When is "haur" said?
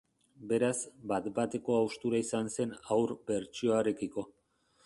2.91-3.17